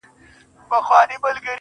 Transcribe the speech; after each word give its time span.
ډېـــره 0.67 0.79
شناخته 0.85 1.09
مي 1.09 1.17
په 1.21 1.27
وجود 1.27 1.37
كي 1.41 1.41
ده. 1.43 1.49